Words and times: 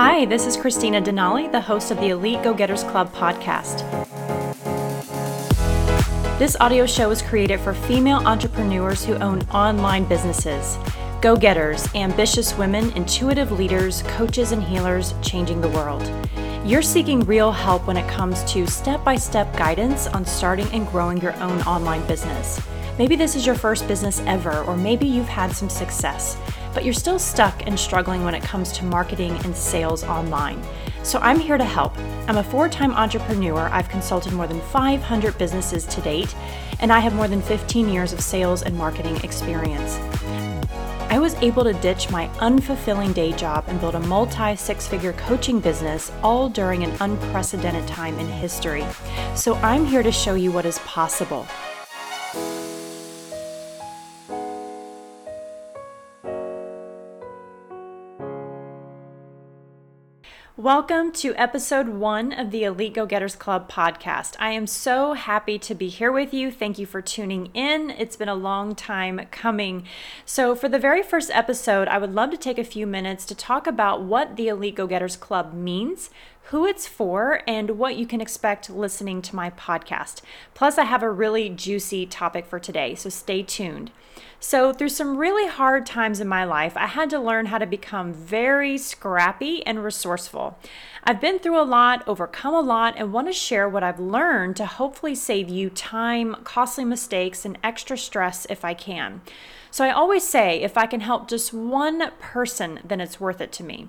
Hi, 0.00 0.26
this 0.26 0.46
is 0.46 0.56
Christina 0.56 1.02
Denali, 1.02 1.50
the 1.50 1.60
host 1.60 1.90
of 1.90 1.98
the 1.98 2.10
Elite 2.10 2.40
Go 2.44 2.54
Getters 2.54 2.84
Club 2.84 3.12
podcast. 3.12 3.82
This 6.38 6.56
audio 6.60 6.86
show 6.86 7.10
is 7.10 7.20
created 7.20 7.58
for 7.58 7.74
female 7.74 8.18
entrepreneurs 8.18 9.04
who 9.04 9.14
own 9.14 9.42
online 9.48 10.04
businesses, 10.04 10.78
go 11.20 11.34
getters, 11.34 11.92
ambitious 11.96 12.56
women, 12.56 12.92
intuitive 12.92 13.50
leaders, 13.50 14.02
coaches, 14.02 14.52
and 14.52 14.62
healers 14.62 15.14
changing 15.20 15.60
the 15.60 15.70
world. 15.70 16.08
You're 16.64 16.80
seeking 16.80 17.18
real 17.22 17.50
help 17.50 17.88
when 17.88 17.96
it 17.96 18.08
comes 18.08 18.44
to 18.52 18.68
step 18.68 19.02
by 19.02 19.16
step 19.16 19.52
guidance 19.56 20.06
on 20.06 20.24
starting 20.24 20.68
and 20.68 20.86
growing 20.86 21.20
your 21.20 21.34
own 21.42 21.60
online 21.62 22.06
business. 22.06 22.60
Maybe 23.00 23.16
this 23.16 23.34
is 23.34 23.44
your 23.44 23.56
first 23.56 23.88
business 23.88 24.22
ever, 24.26 24.62
or 24.62 24.76
maybe 24.76 25.08
you've 25.08 25.26
had 25.26 25.50
some 25.50 25.68
success 25.68 26.36
but 26.78 26.84
you're 26.84 26.94
still 26.94 27.18
stuck 27.18 27.66
and 27.66 27.76
struggling 27.76 28.22
when 28.22 28.36
it 28.36 28.42
comes 28.44 28.70
to 28.70 28.84
marketing 28.84 29.32
and 29.44 29.56
sales 29.56 30.04
online. 30.04 30.62
So 31.02 31.18
I'm 31.18 31.40
here 31.40 31.58
to 31.58 31.64
help. 31.64 31.98
I'm 32.28 32.36
a 32.36 32.42
four 32.44 32.68
time 32.68 32.92
entrepreneur. 32.92 33.68
I've 33.72 33.88
consulted 33.88 34.32
more 34.32 34.46
than 34.46 34.60
500 34.60 35.36
businesses 35.38 35.86
to 35.86 36.00
date, 36.02 36.32
and 36.78 36.92
I 36.92 37.00
have 37.00 37.16
more 37.16 37.26
than 37.26 37.42
15 37.42 37.88
years 37.88 38.12
of 38.12 38.20
sales 38.20 38.62
and 38.62 38.76
marketing 38.76 39.16
experience. 39.24 39.98
I 41.10 41.18
was 41.18 41.34
able 41.42 41.64
to 41.64 41.72
ditch 41.72 42.10
my 42.12 42.28
unfulfilling 42.38 43.12
day 43.12 43.32
job 43.32 43.64
and 43.66 43.80
build 43.80 43.96
a 43.96 44.00
multi 44.00 44.54
six 44.54 44.86
figure 44.86 45.14
coaching 45.14 45.58
business 45.58 46.12
all 46.22 46.48
during 46.48 46.84
an 46.84 46.96
unprecedented 47.00 47.88
time 47.88 48.16
in 48.20 48.28
history. 48.28 48.86
So 49.34 49.56
I'm 49.56 49.84
here 49.84 50.04
to 50.04 50.12
show 50.12 50.34
you 50.34 50.52
what 50.52 50.64
is 50.64 50.78
possible. 50.86 51.44
Welcome 60.58 61.12
to 61.12 61.36
episode 61.36 61.88
one 61.88 62.32
of 62.32 62.50
the 62.50 62.64
Elite 62.64 62.92
Go 62.92 63.06
Getters 63.06 63.36
Club 63.36 63.70
podcast. 63.70 64.34
I 64.40 64.50
am 64.50 64.66
so 64.66 65.12
happy 65.12 65.56
to 65.56 65.72
be 65.72 65.86
here 65.86 66.10
with 66.10 66.34
you. 66.34 66.50
Thank 66.50 66.80
you 66.80 66.84
for 66.84 67.00
tuning 67.00 67.46
in. 67.54 67.90
It's 67.90 68.16
been 68.16 68.28
a 68.28 68.34
long 68.34 68.74
time 68.74 69.20
coming. 69.30 69.84
So, 70.24 70.56
for 70.56 70.68
the 70.68 70.80
very 70.80 71.00
first 71.00 71.30
episode, 71.32 71.86
I 71.86 71.98
would 71.98 72.12
love 72.12 72.32
to 72.32 72.36
take 72.36 72.58
a 72.58 72.64
few 72.64 72.88
minutes 72.88 73.24
to 73.26 73.36
talk 73.36 73.68
about 73.68 74.02
what 74.02 74.34
the 74.34 74.48
Elite 74.48 74.74
Go 74.74 74.88
Getters 74.88 75.14
Club 75.14 75.54
means, 75.54 76.10
who 76.50 76.66
it's 76.66 76.88
for, 76.88 77.40
and 77.46 77.78
what 77.78 77.94
you 77.94 78.04
can 78.04 78.20
expect 78.20 78.68
listening 78.68 79.22
to 79.22 79.36
my 79.36 79.50
podcast. 79.50 80.22
Plus, 80.54 80.76
I 80.76 80.86
have 80.86 81.04
a 81.04 81.10
really 81.10 81.48
juicy 81.50 82.04
topic 82.04 82.44
for 82.44 82.58
today, 82.58 82.96
so 82.96 83.10
stay 83.10 83.44
tuned. 83.44 83.92
So, 84.40 84.72
through 84.72 84.90
some 84.90 85.16
really 85.16 85.48
hard 85.48 85.84
times 85.84 86.20
in 86.20 86.28
my 86.28 86.44
life, 86.44 86.76
I 86.76 86.86
had 86.86 87.10
to 87.10 87.18
learn 87.18 87.46
how 87.46 87.58
to 87.58 87.66
become 87.66 88.12
very 88.12 88.78
scrappy 88.78 89.66
and 89.66 89.82
resourceful. 89.82 90.56
I've 91.02 91.20
been 91.20 91.40
through 91.40 91.60
a 91.60 91.66
lot, 91.66 92.06
overcome 92.06 92.54
a 92.54 92.60
lot, 92.60 92.94
and 92.96 93.12
want 93.12 93.26
to 93.26 93.32
share 93.32 93.68
what 93.68 93.82
I've 93.82 93.98
learned 93.98 94.54
to 94.56 94.66
hopefully 94.66 95.16
save 95.16 95.48
you 95.48 95.70
time, 95.70 96.36
costly 96.44 96.84
mistakes, 96.84 97.44
and 97.44 97.58
extra 97.64 97.98
stress 97.98 98.46
if 98.48 98.64
I 98.64 98.74
can. 98.74 99.22
So, 99.72 99.84
I 99.84 99.90
always 99.90 100.22
say 100.22 100.62
if 100.62 100.78
I 100.78 100.86
can 100.86 101.00
help 101.00 101.28
just 101.28 101.52
one 101.52 102.12
person, 102.20 102.78
then 102.84 103.00
it's 103.00 103.18
worth 103.18 103.40
it 103.40 103.50
to 103.52 103.64
me. 103.64 103.88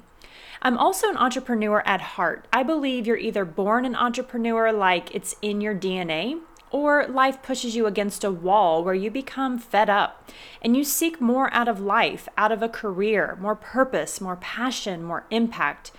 I'm 0.63 0.80
also 0.80 1.09
an 1.09 1.17
entrepreneur 1.17 1.84
at 1.86 2.02
heart. 2.02 2.47
I 2.52 2.63
believe 2.63 3.06
you're 3.06 3.17
either 3.17 3.45
born 3.45 3.86
an 3.86 3.95
entrepreneur, 3.95 4.72
like 4.72 5.13
it's 5.13 5.36
in 5.44 5.61
your 5.61 5.75
DNA, 5.75 6.41
or 6.72 7.08
life 7.08 7.42
pushes 7.42 7.75
you 7.75 7.86
against 7.86 8.23
a 8.23 8.31
wall 8.31 8.84
where 8.84 8.94
you 8.94 9.09
become 9.09 9.58
fed 9.58 9.89
up 9.89 10.30
and 10.62 10.78
you 10.78 10.84
seek 10.84 11.20
more 11.20 11.53
out 11.53 11.67
of 11.67 11.80
life, 11.80 12.28
out 12.38 12.52
of 12.52 12.62
a 12.62 12.70
career, 12.70 13.38
more 13.39 13.56
purpose, 13.56 14.22
more 14.22 14.36
passion, 14.36 15.03
more 15.03 15.25
impact. 15.31 15.92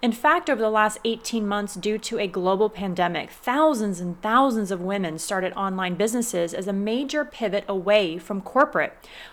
In 0.00 0.12
fact, 0.12 0.48
over 0.48 0.60
the 0.60 0.70
last 0.70 0.98
18 1.04 1.46
months, 1.46 1.74
due 1.74 1.98
to 1.98 2.20
a 2.20 2.28
global 2.28 2.70
pandemic, 2.70 3.30
thousands 3.30 3.98
and 3.98 4.20
thousands 4.22 4.70
of 4.70 4.80
women 4.80 5.18
started 5.18 5.52
online 5.54 5.96
businesses 5.96 6.54
as 6.54 6.68
a 6.68 6.72
major 6.72 7.24
pivot 7.24 7.64
away 7.66 8.16
from 8.16 8.40
corporate 8.40 8.92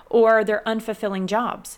or 0.09 0.43
their 0.43 0.63
unfulfilling 0.65 1.27
jobs. 1.27 1.77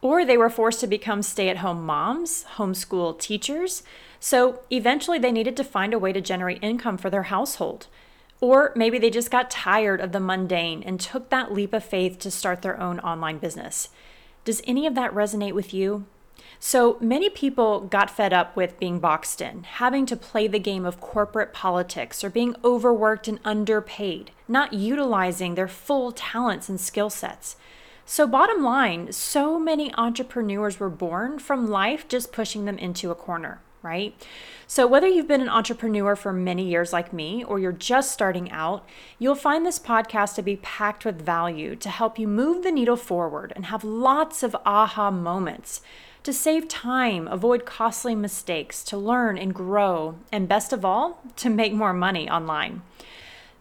Or 0.00 0.24
they 0.24 0.36
were 0.36 0.50
forced 0.50 0.80
to 0.80 0.86
become 0.86 1.22
stay 1.22 1.48
at 1.48 1.58
home 1.58 1.84
moms, 1.84 2.44
homeschool 2.56 3.18
teachers. 3.18 3.82
So 4.20 4.60
eventually 4.70 5.18
they 5.18 5.32
needed 5.32 5.56
to 5.56 5.64
find 5.64 5.92
a 5.92 5.98
way 5.98 6.12
to 6.12 6.20
generate 6.20 6.62
income 6.62 6.98
for 6.98 7.10
their 7.10 7.24
household. 7.24 7.88
Or 8.42 8.72
maybe 8.74 8.98
they 8.98 9.08
just 9.08 9.30
got 9.30 9.52
tired 9.52 10.00
of 10.00 10.10
the 10.10 10.18
mundane 10.18 10.82
and 10.82 10.98
took 10.98 11.30
that 11.30 11.52
leap 11.52 11.72
of 11.72 11.84
faith 11.84 12.18
to 12.18 12.30
start 12.30 12.60
their 12.60 12.78
own 12.78 12.98
online 12.98 13.38
business. 13.38 13.90
Does 14.44 14.60
any 14.66 14.84
of 14.84 14.96
that 14.96 15.14
resonate 15.14 15.52
with 15.52 15.72
you? 15.72 16.06
So 16.58 16.98
many 17.00 17.30
people 17.30 17.82
got 17.82 18.10
fed 18.10 18.32
up 18.32 18.56
with 18.56 18.80
being 18.80 18.98
boxed 18.98 19.40
in, 19.40 19.62
having 19.62 20.06
to 20.06 20.16
play 20.16 20.48
the 20.48 20.58
game 20.58 20.84
of 20.84 21.00
corporate 21.00 21.52
politics 21.52 22.24
or 22.24 22.30
being 22.30 22.56
overworked 22.64 23.28
and 23.28 23.38
underpaid, 23.44 24.32
not 24.48 24.72
utilizing 24.72 25.54
their 25.54 25.68
full 25.68 26.10
talents 26.10 26.68
and 26.68 26.80
skill 26.80 27.10
sets. 27.10 27.54
So, 28.04 28.26
bottom 28.26 28.60
line, 28.60 29.12
so 29.12 29.56
many 29.56 29.94
entrepreneurs 29.94 30.80
were 30.80 30.90
born 30.90 31.38
from 31.38 31.70
life 31.70 32.08
just 32.08 32.32
pushing 32.32 32.64
them 32.64 32.78
into 32.78 33.12
a 33.12 33.14
corner 33.14 33.60
right? 33.82 34.14
So, 34.66 34.86
whether 34.86 35.06
you've 35.06 35.28
been 35.28 35.40
an 35.40 35.48
entrepreneur 35.48 36.16
for 36.16 36.32
many 36.32 36.64
years 36.68 36.92
like 36.92 37.12
me 37.12 37.44
or 37.44 37.58
you're 37.58 37.72
just 37.72 38.12
starting 38.12 38.50
out, 38.50 38.86
you'll 39.18 39.34
find 39.34 39.66
this 39.66 39.78
podcast 39.78 40.34
to 40.36 40.42
be 40.42 40.56
packed 40.56 41.04
with 41.04 41.20
value 41.20 41.76
to 41.76 41.90
help 41.90 42.18
you 42.18 42.26
move 42.26 42.62
the 42.62 42.72
needle 42.72 42.96
forward 42.96 43.52
and 43.54 43.66
have 43.66 43.84
lots 43.84 44.42
of 44.42 44.56
aha 44.64 45.10
moments 45.10 45.82
to 46.22 46.32
save 46.32 46.68
time, 46.68 47.26
avoid 47.26 47.66
costly 47.66 48.14
mistakes, 48.14 48.84
to 48.84 48.96
learn 48.96 49.36
and 49.36 49.54
grow, 49.54 50.16
and 50.30 50.48
best 50.48 50.72
of 50.72 50.84
all, 50.84 51.20
to 51.36 51.50
make 51.50 51.72
more 51.72 51.92
money 51.92 52.30
online. 52.30 52.82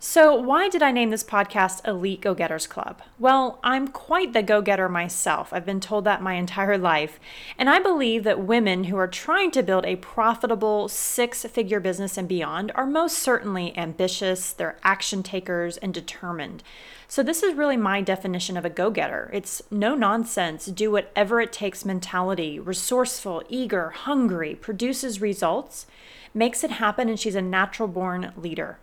So, 0.04 0.34
why 0.34 0.68
did 0.68 0.82
I 0.82 0.92
name 0.92 1.12
this 1.12 1.24
podcast 1.24 1.88
Elite 1.88 2.22
Go 2.22 2.34
Getters 2.34 2.66
Club? 2.66 3.04
Well, 3.20 3.60
I'm 3.64 3.88
quite 3.88 4.34
the 4.34 4.42
go 4.42 4.60
getter 4.60 4.90
myself. 4.90 5.54
I've 5.54 5.64
been 5.64 5.80
told 5.80 6.06
that 6.06 6.24
my 6.24 6.34
entire 6.44 6.76
life. 6.76 7.20
And 7.56 7.70
I 7.70 7.78
believe 7.78 8.24
that 8.24 8.40
women 8.40 8.86
who 8.86 8.98
are 8.98 9.08
trying 9.08 9.52
to 9.52 9.62
build 9.62 9.86
a 9.86 9.98
profitable 9.98 10.88
six 10.88 11.46
figure 11.46 11.80
business 11.80 12.18
and 12.18 12.28
beyond 12.28 12.72
are 12.74 12.88
most 12.88 13.20
certainly 13.20 13.78
ambitious, 13.78 14.54
they're 14.54 14.80
action 14.84 15.22
takers, 15.22 15.78
and 15.78 15.94
determined. 15.94 16.64
So, 17.08 17.22
this 17.22 17.44
is 17.44 17.54
really 17.54 17.78
my 17.78 18.02
definition 18.02 18.58
of 18.58 18.66
a 18.66 18.72
go 18.72 18.90
getter. 18.90 19.30
It's 19.32 19.62
no 19.70 19.94
nonsense, 19.94 20.66
do 20.66 20.90
whatever 20.90 21.40
it 21.42 21.54
takes 21.54 21.86
mentality, 21.86 22.60
resourceful, 22.60 23.44
eager, 23.50 23.92
hungry, 23.92 24.56
produces 24.56 25.22
results, 25.22 25.86
makes 26.34 26.64
it 26.64 26.72
happen, 26.72 27.08
and 27.08 27.20
she's 27.20 27.36
a 27.36 27.42
natural 27.44 27.88
born 27.88 28.34
leader. 28.36 28.80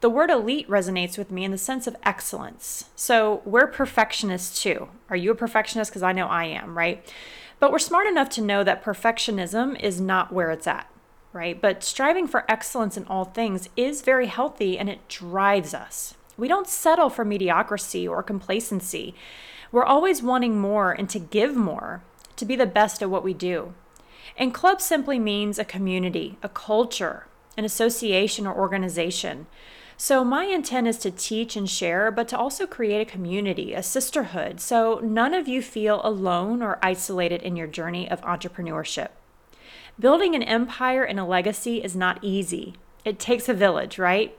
The 0.00 0.10
word 0.10 0.30
elite 0.30 0.68
resonates 0.68 1.16
with 1.16 1.30
me 1.30 1.44
in 1.44 1.50
the 1.50 1.58
sense 1.58 1.86
of 1.86 1.96
excellence. 2.04 2.90
So 2.94 3.42
we're 3.44 3.66
perfectionists 3.66 4.62
too. 4.62 4.88
Are 5.08 5.16
you 5.16 5.30
a 5.30 5.34
perfectionist? 5.34 5.90
Because 5.90 6.02
I 6.02 6.12
know 6.12 6.26
I 6.26 6.44
am, 6.44 6.76
right? 6.76 7.04
But 7.58 7.72
we're 7.72 7.78
smart 7.78 8.06
enough 8.06 8.28
to 8.30 8.42
know 8.42 8.62
that 8.64 8.84
perfectionism 8.84 9.80
is 9.80 10.00
not 10.00 10.32
where 10.32 10.50
it's 10.50 10.66
at, 10.66 10.90
right? 11.32 11.60
But 11.60 11.82
striving 11.82 12.26
for 12.26 12.44
excellence 12.50 12.96
in 12.96 13.04
all 13.06 13.24
things 13.24 13.68
is 13.76 14.02
very 14.02 14.26
healthy 14.26 14.78
and 14.78 14.90
it 14.90 15.08
drives 15.08 15.72
us. 15.72 16.14
We 16.36 16.48
don't 16.48 16.68
settle 16.68 17.08
for 17.08 17.24
mediocrity 17.24 18.06
or 18.06 18.22
complacency. 18.22 19.14
We're 19.72 19.84
always 19.84 20.22
wanting 20.22 20.60
more 20.60 20.92
and 20.92 21.08
to 21.10 21.18
give 21.18 21.56
more, 21.56 22.02
to 22.36 22.44
be 22.44 22.56
the 22.56 22.66
best 22.66 23.02
at 23.02 23.10
what 23.10 23.24
we 23.24 23.32
do. 23.32 23.72
And 24.36 24.52
club 24.52 24.82
simply 24.82 25.18
means 25.18 25.58
a 25.58 25.64
community, 25.64 26.36
a 26.42 26.48
culture, 26.48 27.26
an 27.56 27.64
association 27.64 28.46
or 28.46 28.54
organization. 28.54 29.46
So, 29.98 30.22
my 30.24 30.44
intent 30.44 30.88
is 30.88 30.98
to 30.98 31.10
teach 31.10 31.56
and 31.56 31.68
share, 31.68 32.10
but 32.10 32.28
to 32.28 32.38
also 32.38 32.66
create 32.66 33.00
a 33.00 33.10
community, 33.10 33.72
a 33.72 33.82
sisterhood, 33.82 34.60
so 34.60 35.00
none 35.02 35.32
of 35.32 35.48
you 35.48 35.62
feel 35.62 36.02
alone 36.04 36.60
or 36.60 36.78
isolated 36.82 37.42
in 37.42 37.56
your 37.56 37.66
journey 37.66 38.10
of 38.10 38.20
entrepreneurship. 38.20 39.08
Building 39.98 40.34
an 40.34 40.42
empire 40.42 41.02
and 41.02 41.18
a 41.18 41.24
legacy 41.24 41.82
is 41.82 41.96
not 41.96 42.18
easy. 42.20 42.74
It 43.06 43.18
takes 43.18 43.48
a 43.48 43.54
village, 43.54 43.98
right? 43.98 44.36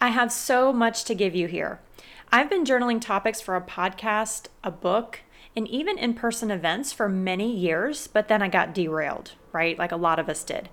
I 0.00 0.08
have 0.08 0.32
so 0.32 0.72
much 0.72 1.04
to 1.04 1.14
give 1.14 1.34
you 1.34 1.48
here. 1.48 1.80
I've 2.32 2.48
been 2.48 2.64
journaling 2.64 3.00
topics 3.00 3.42
for 3.42 3.56
a 3.56 3.60
podcast, 3.60 4.46
a 4.64 4.70
book, 4.70 5.20
and 5.54 5.68
even 5.68 5.98
in 5.98 6.14
person 6.14 6.50
events 6.50 6.94
for 6.94 7.08
many 7.10 7.54
years, 7.54 8.06
but 8.06 8.28
then 8.28 8.40
I 8.40 8.48
got 8.48 8.74
derailed, 8.74 9.32
right? 9.52 9.78
Like 9.78 9.92
a 9.92 9.96
lot 9.96 10.18
of 10.18 10.30
us 10.30 10.42
did. 10.44 10.70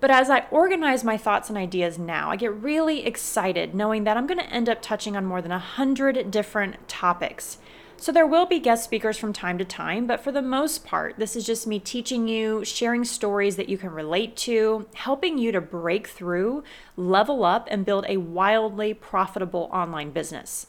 But 0.00 0.10
as 0.10 0.30
I 0.30 0.46
organize 0.50 1.04
my 1.04 1.18
thoughts 1.18 1.50
and 1.50 1.58
ideas 1.58 1.98
now, 1.98 2.30
I 2.30 2.36
get 2.36 2.54
really 2.54 3.04
excited 3.04 3.74
knowing 3.74 4.04
that 4.04 4.16
I'm 4.16 4.26
going 4.26 4.38
to 4.38 4.52
end 4.52 4.68
up 4.68 4.80
touching 4.80 5.14
on 5.14 5.26
more 5.26 5.42
than 5.42 5.52
a 5.52 5.58
hundred 5.58 6.30
different 6.30 6.88
topics. 6.88 7.58
So 7.98 8.10
there 8.10 8.26
will 8.26 8.46
be 8.46 8.60
guest 8.60 8.84
speakers 8.84 9.18
from 9.18 9.34
time 9.34 9.58
to 9.58 9.64
time, 9.64 10.06
but 10.06 10.24
for 10.24 10.32
the 10.32 10.40
most 10.40 10.86
part, 10.86 11.18
this 11.18 11.36
is 11.36 11.44
just 11.44 11.66
me 11.66 11.78
teaching 11.78 12.28
you, 12.28 12.64
sharing 12.64 13.04
stories 13.04 13.56
that 13.56 13.68
you 13.68 13.76
can 13.76 13.90
relate 13.90 14.38
to, 14.38 14.86
helping 14.94 15.36
you 15.36 15.52
to 15.52 15.60
break 15.60 16.06
through, 16.06 16.64
level 16.96 17.44
up, 17.44 17.68
and 17.70 17.84
build 17.84 18.06
a 18.08 18.16
wildly 18.16 18.94
profitable 18.94 19.68
online 19.70 20.12
business. 20.12 20.68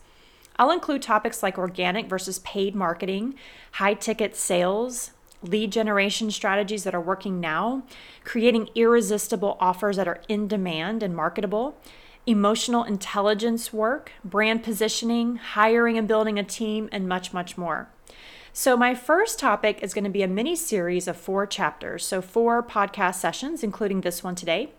I'll 0.57 0.71
include 0.71 1.01
topics 1.01 1.41
like 1.41 1.57
organic 1.57 2.09
versus 2.09 2.39
paid 2.39 2.75
marketing, 2.75 3.35
high 3.71 3.93
ticket 3.93 4.35
sales, 4.35 5.11
lead 5.41 5.71
generation 5.71 6.31
strategies 6.31 6.83
that 6.83 6.95
are 6.95 7.01
working 7.01 7.39
now, 7.39 7.83
creating 8.23 8.69
irresistible 8.75 9.57
offers 9.59 9.97
that 9.97 10.07
are 10.07 10.21
in 10.27 10.47
demand 10.47 11.01
and 11.03 11.15
marketable, 11.15 11.77
emotional 12.25 12.83
intelligence 12.83 13.73
work, 13.73 14.11
brand 14.23 14.63
positioning, 14.63 15.37
hiring 15.37 15.97
and 15.97 16.07
building 16.07 16.37
a 16.37 16.43
team, 16.43 16.87
and 16.91 17.07
much, 17.07 17.33
much 17.33 17.57
more. 17.57 17.89
So, 18.53 18.75
my 18.75 18.93
first 18.93 19.39
topic 19.39 19.79
is 19.81 19.93
going 19.93 20.03
to 20.03 20.09
be 20.09 20.23
a 20.23 20.27
mini 20.27 20.55
series 20.55 21.07
of 21.07 21.15
four 21.15 21.47
chapters, 21.47 22.05
so 22.05 22.21
four 22.21 22.61
podcast 22.61 23.15
sessions, 23.15 23.63
including 23.63 24.01
this 24.01 24.23
one 24.23 24.35
today. 24.35 24.71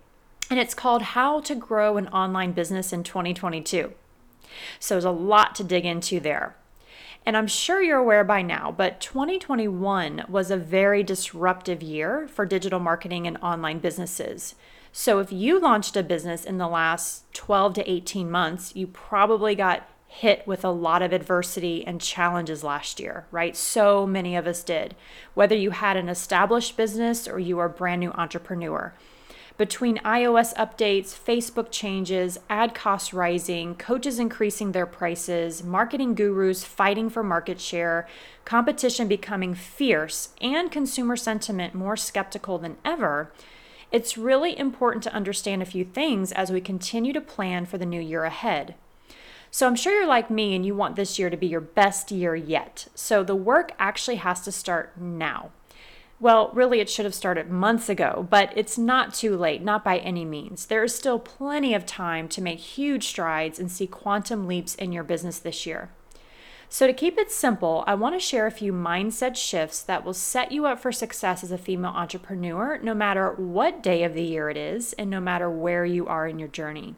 And 0.50 0.60
it's 0.60 0.74
called 0.74 1.02
How 1.02 1.40
to 1.40 1.54
Grow 1.54 1.96
an 1.96 2.08
Online 2.08 2.52
Business 2.52 2.92
in 2.92 3.02
2022. 3.02 3.92
So, 4.78 4.94
there's 4.94 5.04
a 5.06 5.10
lot 5.10 5.54
to 5.54 5.64
dig 5.64 5.86
into 5.86 6.20
there. 6.20 6.54
And 7.24 7.36
I'm 7.36 7.46
sure 7.46 7.80
you're 7.80 7.98
aware 7.98 8.24
by 8.24 8.42
now, 8.42 8.74
but 8.76 9.00
2021 9.00 10.24
was 10.28 10.50
a 10.50 10.56
very 10.56 11.02
disruptive 11.02 11.82
year 11.82 12.26
for 12.26 12.44
digital 12.44 12.80
marketing 12.80 13.26
and 13.26 13.36
online 13.38 13.78
businesses. 13.78 14.56
So, 14.90 15.20
if 15.20 15.32
you 15.32 15.58
launched 15.58 15.96
a 15.96 16.02
business 16.02 16.44
in 16.44 16.58
the 16.58 16.68
last 16.68 17.32
12 17.32 17.74
to 17.74 17.90
18 17.90 18.30
months, 18.30 18.74
you 18.74 18.86
probably 18.86 19.54
got 19.54 19.88
hit 20.06 20.46
with 20.46 20.62
a 20.62 20.70
lot 20.70 21.00
of 21.00 21.12
adversity 21.12 21.86
and 21.86 21.98
challenges 21.98 22.62
last 22.62 23.00
year, 23.00 23.26
right? 23.30 23.56
So 23.56 24.06
many 24.06 24.36
of 24.36 24.46
us 24.46 24.62
did. 24.62 24.94
Whether 25.32 25.56
you 25.56 25.70
had 25.70 25.96
an 25.96 26.10
established 26.10 26.76
business 26.76 27.26
or 27.26 27.38
you 27.38 27.58
are 27.58 27.64
a 27.66 27.70
brand 27.70 28.00
new 28.00 28.10
entrepreneur. 28.10 28.92
Between 29.58 29.98
iOS 29.98 30.54
updates, 30.54 31.16
Facebook 31.16 31.70
changes, 31.70 32.38
ad 32.48 32.74
costs 32.74 33.12
rising, 33.12 33.74
coaches 33.74 34.18
increasing 34.18 34.72
their 34.72 34.86
prices, 34.86 35.62
marketing 35.62 36.14
gurus 36.14 36.64
fighting 36.64 37.10
for 37.10 37.22
market 37.22 37.60
share, 37.60 38.08
competition 38.44 39.08
becoming 39.08 39.54
fierce, 39.54 40.30
and 40.40 40.72
consumer 40.72 41.16
sentiment 41.16 41.74
more 41.74 41.96
skeptical 41.96 42.58
than 42.58 42.78
ever, 42.84 43.30
it's 43.92 44.16
really 44.16 44.58
important 44.58 45.02
to 45.04 45.12
understand 45.12 45.60
a 45.60 45.66
few 45.66 45.84
things 45.84 46.32
as 46.32 46.50
we 46.50 46.62
continue 46.62 47.12
to 47.12 47.20
plan 47.20 47.66
for 47.66 47.76
the 47.76 47.84
new 47.84 48.00
year 48.00 48.24
ahead. 48.24 48.74
So 49.50 49.66
I'm 49.66 49.76
sure 49.76 49.94
you're 49.94 50.06
like 50.06 50.30
me 50.30 50.56
and 50.56 50.64
you 50.64 50.74
want 50.74 50.96
this 50.96 51.18
year 51.18 51.28
to 51.28 51.36
be 51.36 51.46
your 51.46 51.60
best 51.60 52.10
year 52.10 52.34
yet. 52.34 52.86
So 52.94 53.22
the 53.22 53.36
work 53.36 53.72
actually 53.78 54.16
has 54.16 54.40
to 54.42 54.52
start 54.52 54.98
now. 54.98 55.50
Well, 56.22 56.52
really, 56.54 56.78
it 56.78 56.88
should 56.88 57.04
have 57.04 57.16
started 57.16 57.50
months 57.50 57.88
ago, 57.88 58.28
but 58.30 58.52
it's 58.54 58.78
not 58.78 59.12
too 59.12 59.36
late, 59.36 59.60
not 59.60 59.82
by 59.82 59.98
any 59.98 60.24
means. 60.24 60.66
There 60.66 60.84
is 60.84 60.94
still 60.94 61.18
plenty 61.18 61.74
of 61.74 61.84
time 61.84 62.28
to 62.28 62.40
make 62.40 62.60
huge 62.60 63.08
strides 63.08 63.58
and 63.58 63.68
see 63.68 63.88
quantum 63.88 64.46
leaps 64.46 64.76
in 64.76 64.92
your 64.92 65.02
business 65.02 65.40
this 65.40 65.66
year. 65.66 65.90
So, 66.72 66.86
to 66.86 66.94
keep 66.94 67.18
it 67.18 67.30
simple, 67.30 67.84
I 67.86 67.92
want 67.92 68.14
to 68.14 68.18
share 68.18 68.46
a 68.46 68.50
few 68.50 68.72
mindset 68.72 69.36
shifts 69.36 69.82
that 69.82 70.06
will 70.06 70.14
set 70.14 70.52
you 70.52 70.64
up 70.64 70.80
for 70.80 70.90
success 70.90 71.44
as 71.44 71.52
a 71.52 71.58
female 71.58 71.90
entrepreneur, 71.90 72.80
no 72.82 72.94
matter 72.94 73.32
what 73.32 73.82
day 73.82 74.04
of 74.04 74.14
the 74.14 74.22
year 74.22 74.48
it 74.48 74.56
is, 74.56 74.94
and 74.94 75.10
no 75.10 75.20
matter 75.20 75.50
where 75.50 75.84
you 75.84 76.06
are 76.06 76.26
in 76.26 76.38
your 76.38 76.48
journey. 76.48 76.94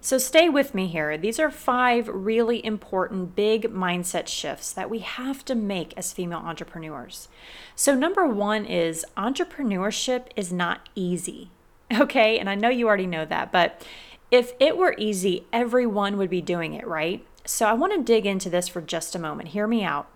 So, 0.00 0.18
stay 0.18 0.48
with 0.48 0.74
me 0.74 0.88
here. 0.88 1.16
These 1.16 1.38
are 1.38 1.52
five 1.52 2.08
really 2.08 2.66
important 2.66 3.36
big 3.36 3.72
mindset 3.72 4.26
shifts 4.26 4.72
that 4.72 4.90
we 4.90 4.98
have 4.98 5.44
to 5.44 5.54
make 5.54 5.94
as 5.96 6.12
female 6.12 6.40
entrepreneurs. 6.40 7.28
So, 7.76 7.94
number 7.94 8.26
one 8.26 8.64
is 8.64 9.06
entrepreneurship 9.16 10.30
is 10.34 10.52
not 10.52 10.88
easy. 10.96 11.50
Okay, 11.92 12.40
and 12.40 12.50
I 12.50 12.56
know 12.56 12.70
you 12.70 12.88
already 12.88 13.06
know 13.06 13.26
that, 13.26 13.52
but 13.52 13.86
if 14.32 14.54
it 14.58 14.76
were 14.76 14.96
easy, 14.98 15.44
everyone 15.52 16.16
would 16.16 16.30
be 16.30 16.40
doing 16.40 16.72
it, 16.72 16.86
right? 16.88 17.24
So 17.44 17.66
I 17.66 17.72
want 17.72 17.92
to 17.94 18.02
dig 18.02 18.24
into 18.24 18.48
this 18.48 18.68
for 18.68 18.80
just 18.80 19.14
a 19.14 19.18
moment. 19.18 19.50
Hear 19.50 19.66
me 19.66 19.82
out. 19.82 20.08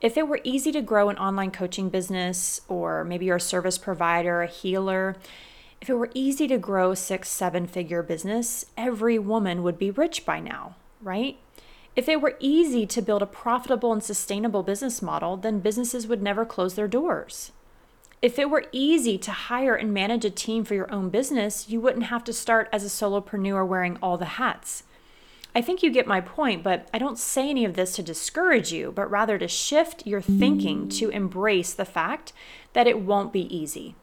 If 0.00 0.16
it 0.16 0.28
were 0.28 0.40
easy 0.44 0.72
to 0.72 0.80
grow 0.80 1.08
an 1.08 1.18
online 1.18 1.50
coaching 1.50 1.90
business, 1.90 2.60
or 2.68 3.04
maybe 3.04 3.26
you're 3.26 3.36
a 3.36 3.40
service 3.40 3.76
provider, 3.76 4.42
a 4.42 4.46
healer, 4.46 5.16
if 5.80 5.90
it 5.90 5.94
were 5.94 6.10
easy 6.14 6.46
to 6.48 6.58
grow 6.58 6.94
six, 6.94 7.28
seven 7.28 7.66
figure 7.66 8.02
business, 8.02 8.66
every 8.76 9.18
woman 9.18 9.62
would 9.62 9.78
be 9.78 9.90
rich 9.90 10.24
by 10.24 10.40
now, 10.40 10.76
right? 11.02 11.38
If 11.96 12.08
it 12.08 12.20
were 12.20 12.36
easy 12.38 12.86
to 12.86 13.02
build 13.02 13.20
a 13.20 13.26
profitable 13.26 13.92
and 13.92 14.02
sustainable 14.02 14.62
business 14.62 15.02
model, 15.02 15.36
then 15.36 15.60
businesses 15.60 16.06
would 16.06 16.22
never 16.22 16.46
close 16.46 16.74
their 16.74 16.88
doors. 16.88 17.50
If 18.22 18.38
it 18.38 18.50
were 18.50 18.66
easy 18.70 19.18
to 19.18 19.30
hire 19.30 19.74
and 19.74 19.92
manage 19.92 20.24
a 20.24 20.30
team 20.30 20.64
for 20.64 20.74
your 20.74 20.92
own 20.92 21.08
business, 21.08 21.68
you 21.68 21.80
wouldn't 21.80 22.04
have 22.04 22.22
to 22.24 22.32
start 22.32 22.68
as 22.72 22.84
a 22.84 22.88
solopreneur 22.88 23.66
wearing 23.66 23.98
all 24.02 24.18
the 24.18 24.36
hats. 24.36 24.84
I 25.54 25.60
think 25.60 25.82
you 25.82 25.90
get 25.90 26.06
my 26.06 26.20
point, 26.20 26.62
but 26.62 26.88
I 26.94 26.98
don't 26.98 27.18
say 27.18 27.50
any 27.50 27.64
of 27.64 27.74
this 27.74 27.96
to 27.96 28.02
discourage 28.02 28.72
you, 28.72 28.92
but 28.92 29.10
rather 29.10 29.36
to 29.38 29.48
shift 29.48 30.06
your 30.06 30.20
thinking 30.20 30.88
to 30.90 31.08
embrace 31.10 31.74
the 31.74 31.84
fact 31.84 32.32
that 32.72 32.86
it 32.86 33.00
won't 33.00 33.32
be 33.32 33.54
easy. 33.54 33.96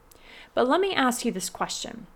But 0.54 0.68
let 0.68 0.82
me 0.82 0.94
ask 0.94 1.24
you 1.24 1.32
this 1.32 1.50
question. 1.50 2.08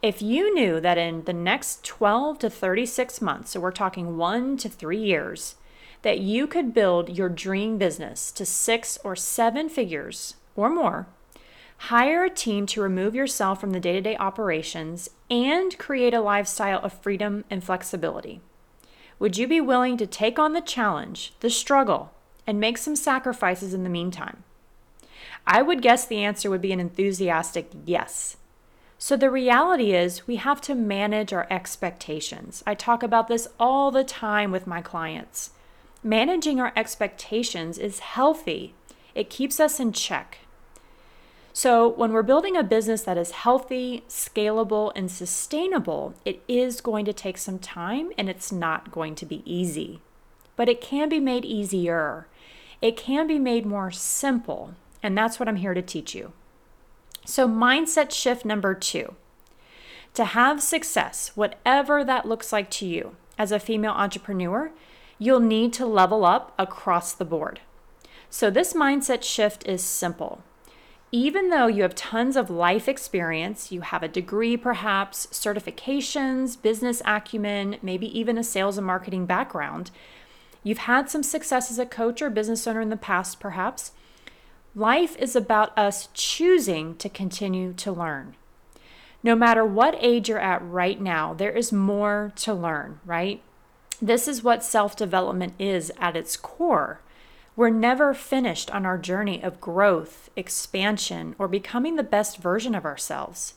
If 0.00 0.22
you 0.22 0.54
knew 0.54 0.78
that 0.78 0.96
in 0.96 1.24
the 1.24 1.32
next 1.32 1.84
12 1.84 2.38
to 2.40 2.50
36 2.50 3.20
months, 3.20 3.50
so 3.50 3.60
we're 3.60 3.72
talking 3.72 4.16
one 4.16 4.56
to 4.58 4.68
three 4.68 5.02
years, 5.02 5.56
that 6.02 6.20
you 6.20 6.46
could 6.46 6.72
build 6.72 7.16
your 7.16 7.28
dream 7.28 7.78
business 7.78 8.30
to 8.32 8.46
six 8.46 8.98
or 9.02 9.16
seven 9.16 9.68
figures 9.68 10.36
or 10.54 10.70
more, 10.70 11.08
hire 11.78 12.24
a 12.24 12.30
team 12.30 12.66
to 12.66 12.80
remove 12.80 13.16
yourself 13.16 13.60
from 13.60 13.72
the 13.72 13.80
day 13.80 13.94
to 13.94 14.00
day 14.00 14.16
operations, 14.18 15.10
and 15.28 15.76
create 15.78 16.14
a 16.14 16.20
lifestyle 16.20 16.80
of 16.80 16.92
freedom 16.92 17.44
and 17.50 17.64
flexibility. 17.64 18.40
Would 19.18 19.36
you 19.36 19.48
be 19.48 19.60
willing 19.60 19.96
to 19.96 20.06
take 20.06 20.38
on 20.38 20.52
the 20.52 20.60
challenge, 20.60 21.32
the 21.40 21.50
struggle, 21.50 22.12
and 22.46 22.60
make 22.60 22.78
some 22.78 22.96
sacrifices 22.96 23.74
in 23.74 23.82
the 23.82 23.90
meantime? 23.90 24.44
I 25.46 25.62
would 25.62 25.82
guess 25.82 26.06
the 26.06 26.22
answer 26.22 26.50
would 26.50 26.60
be 26.60 26.72
an 26.72 26.80
enthusiastic 26.80 27.70
yes. 27.84 28.36
So 28.98 29.16
the 29.16 29.30
reality 29.30 29.94
is, 29.94 30.26
we 30.26 30.36
have 30.36 30.60
to 30.62 30.74
manage 30.74 31.32
our 31.32 31.46
expectations. 31.50 32.62
I 32.66 32.74
talk 32.74 33.02
about 33.02 33.28
this 33.28 33.48
all 33.58 33.90
the 33.90 34.04
time 34.04 34.50
with 34.50 34.66
my 34.66 34.82
clients. 34.82 35.50
Managing 36.02 36.60
our 36.60 36.72
expectations 36.76 37.78
is 37.78 38.00
healthy, 38.00 38.74
it 39.14 39.30
keeps 39.30 39.58
us 39.58 39.80
in 39.80 39.92
check. 39.92 40.38
So, 41.60 41.88
when 41.88 42.12
we're 42.12 42.22
building 42.22 42.56
a 42.56 42.62
business 42.62 43.02
that 43.02 43.18
is 43.18 43.32
healthy, 43.32 44.04
scalable, 44.08 44.92
and 44.94 45.10
sustainable, 45.10 46.14
it 46.24 46.40
is 46.46 46.80
going 46.80 47.04
to 47.06 47.12
take 47.12 47.36
some 47.36 47.58
time 47.58 48.12
and 48.16 48.30
it's 48.30 48.52
not 48.52 48.92
going 48.92 49.16
to 49.16 49.26
be 49.26 49.42
easy. 49.44 50.00
But 50.54 50.68
it 50.68 50.80
can 50.80 51.08
be 51.08 51.18
made 51.18 51.44
easier. 51.44 52.28
It 52.80 52.96
can 52.96 53.26
be 53.26 53.40
made 53.40 53.66
more 53.66 53.90
simple. 53.90 54.74
And 55.02 55.18
that's 55.18 55.40
what 55.40 55.48
I'm 55.48 55.56
here 55.56 55.74
to 55.74 55.82
teach 55.82 56.14
you. 56.14 56.32
So, 57.24 57.48
mindset 57.48 58.12
shift 58.12 58.44
number 58.44 58.72
two 58.72 59.16
to 60.14 60.26
have 60.26 60.62
success, 60.62 61.32
whatever 61.34 62.04
that 62.04 62.24
looks 62.24 62.52
like 62.52 62.70
to 62.70 62.86
you 62.86 63.16
as 63.36 63.50
a 63.50 63.58
female 63.58 63.94
entrepreneur, 63.94 64.70
you'll 65.18 65.40
need 65.40 65.72
to 65.72 65.86
level 65.86 66.24
up 66.24 66.54
across 66.56 67.14
the 67.14 67.24
board. 67.24 67.58
So, 68.30 68.48
this 68.48 68.74
mindset 68.74 69.24
shift 69.24 69.66
is 69.66 69.82
simple 69.82 70.44
even 71.10 71.48
though 71.48 71.66
you 71.66 71.82
have 71.82 71.94
tons 71.94 72.36
of 72.36 72.50
life 72.50 72.88
experience, 72.88 73.72
you 73.72 73.80
have 73.80 74.02
a 74.02 74.08
degree 74.08 74.56
perhaps, 74.56 75.26
certifications, 75.28 76.60
business 76.60 77.00
acumen, 77.04 77.76
maybe 77.82 78.06
even 78.18 78.36
a 78.36 78.44
sales 78.44 78.76
and 78.76 78.86
marketing 78.86 79.24
background, 79.24 79.90
you've 80.62 80.78
had 80.78 81.08
some 81.08 81.22
success 81.22 81.70
as 81.70 81.78
a 81.78 81.86
coach 81.86 82.20
or 82.20 82.28
business 82.28 82.66
owner 82.66 82.82
in 82.82 82.90
the 82.90 82.96
past 82.96 83.40
perhaps, 83.40 83.92
life 84.74 85.16
is 85.16 85.34
about 85.34 85.76
us 85.78 86.08
choosing 86.12 86.94
to 86.96 87.08
continue 87.08 87.72
to 87.72 87.90
learn. 87.90 88.34
No 89.22 89.34
matter 89.34 89.64
what 89.64 89.96
age 89.98 90.28
you're 90.28 90.38
at 90.38 90.62
right 90.62 91.00
now, 91.00 91.32
there 91.32 91.50
is 91.50 91.72
more 91.72 92.32
to 92.36 92.52
learn, 92.52 93.00
right? 93.04 93.42
This 94.00 94.28
is 94.28 94.44
what 94.44 94.62
self 94.62 94.94
development 94.94 95.54
is 95.58 95.90
at 95.98 96.16
its 96.16 96.36
core. 96.36 97.00
We're 97.58 97.70
never 97.70 98.14
finished 98.14 98.70
on 98.70 98.86
our 98.86 98.96
journey 98.96 99.42
of 99.42 99.60
growth, 99.60 100.30
expansion, 100.36 101.34
or 101.40 101.48
becoming 101.48 101.96
the 101.96 102.04
best 102.04 102.38
version 102.38 102.72
of 102.72 102.84
ourselves. 102.84 103.54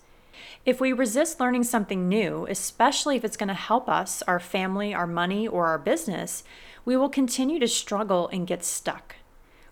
If 0.65 0.81
we 0.81 0.91
resist 0.91 1.39
learning 1.39 1.65
something 1.65 2.09
new, 2.09 2.47
especially 2.49 3.15
if 3.15 3.23
it's 3.23 3.37
going 3.37 3.49
to 3.49 3.53
help 3.53 3.87
us, 3.87 4.23
our 4.23 4.39
family, 4.39 4.91
our 4.91 5.05
money, 5.05 5.47
or 5.47 5.67
our 5.67 5.77
business, 5.77 6.43
we 6.83 6.97
will 6.97 7.09
continue 7.09 7.59
to 7.59 7.67
struggle 7.67 8.27
and 8.29 8.47
get 8.47 8.63
stuck. 8.63 9.17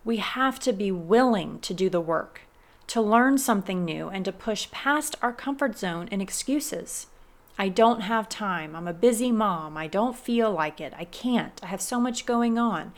We 0.06 0.18
have 0.18 0.60
to 0.60 0.74
be 0.74 0.92
willing 0.92 1.60
to 1.62 1.74
do 1.74 1.90
the 1.90 2.00
work, 2.00 2.42
to 2.86 3.02
learn 3.02 3.40
something 3.40 3.84
new, 3.84 4.10
and 4.10 4.24
to 4.26 4.32
push 4.32 4.70
past 4.70 5.16
our 5.24 5.34
comfort 5.34 5.76
zone 5.76 6.08
and 6.12 6.22
excuses. 6.22 7.08
I 7.58 7.70
don't 7.70 8.02
have 8.02 8.30
time. 8.30 8.76
I'm 8.76 8.88
a 8.88 8.94
busy 8.94 9.32
mom. 9.32 9.76
I 9.76 9.88
don't 9.88 10.16
feel 10.16 10.52
like 10.52 10.80
it. 10.80 10.94
I 10.96 11.06
can't. 11.06 11.60
I 11.64 11.66
have 11.66 11.82
so 11.82 12.00
much 12.00 12.28
going 12.28 12.60
on. 12.60 12.94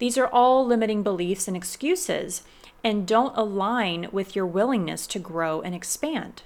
These 0.00 0.18
are 0.18 0.26
all 0.26 0.66
limiting 0.66 1.02
beliefs 1.02 1.46
and 1.46 1.56
excuses 1.56 2.42
and 2.82 3.06
don't 3.06 3.36
align 3.36 4.08
with 4.10 4.34
your 4.34 4.46
willingness 4.46 5.06
to 5.08 5.18
grow 5.18 5.60
and 5.60 5.74
expand. 5.74 6.42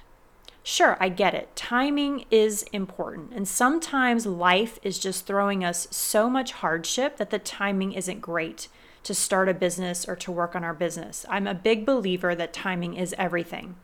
Sure, 0.61 0.97
I 0.99 1.09
get 1.09 1.33
it. 1.33 1.55
Timing 1.55 2.25
is 2.29 2.63
important. 2.73 3.31
And 3.33 3.47
sometimes 3.47 4.25
life 4.25 4.77
is 4.83 4.99
just 4.99 5.25
throwing 5.25 5.63
us 5.63 5.87
so 5.89 6.29
much 6.29 6.51
hardship 6.51 7.15
that 7.17 7.29
the 7.29 7.39
timing 7.39 7.93
isn't 7.93 8.19
great 8.19 8.67
to 9.03 9.13
start 9.13 9.47
a 9.47 9.53
business 9.53 10.05
or 10.05 10.15
to 10.17 10.31
work 10.31 10.55
on 10.55 10.63
our 10.63 10.73
business. 10.73 11.25
I'm 11.29 11.47
a 11.47 11.53
big 11.53 11.85
believer 11.85 12.35
that 12.35 12.51
timing 12.51 12.95
is 12.95 13.15
everything. 13.17 13.75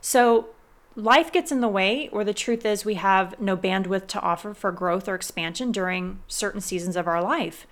So, 0.00 0.50
life 0.94 1.32
gets 1.32 1.50
in 1.50 1.60
the 1.60 1.68
way, 1.68 2.08
or 2.12 2.22
the 2.22 2.34
truth 2.34 2.64
is, 2.64 2.84
we 2.84 2.94
have 2.94 3.40
no 3.40 3.56
bandwidth 3.56 4.06
to 4.08 4.20
offer 4.20 4.52
for 4.52 4.70
growth 4.70 5.08
or 5.08 5.14
expansion 5.14 5.72
during 5.72 6.20
certain 6.28 6.60
seasons 6.60 6.94
of 6.94 7.08
our 7.08 7.22
life. 7.22 7.66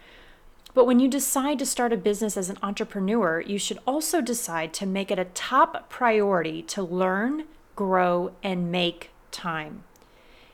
But 0.73 0.87
when 0.87 1.01
you 1.01 1.09
decide 1.09 1.59
to 1.59 1.67
start 1.67 1.93
a 1.93 1.97
business 1.97 2.37
as 2.37 2.49
an 2.49 2.59
entrepreneur, 2.63 3.41
you 3.41 3.59
should 3.59 3.79
also 3.87 4.21
decide 4.21 4.73
to 4.75 4.87
make 4.87 5.11
it 5.11 5.19
a 5.19 5.25
top 5.25 5.89
priority 5.89 6.63
to 6.63 6.83
learn, 6.83 7.45
grow, 7.75 8.33
and 8.43 8.71
make 8.71 9.11
time. 9.33 9.83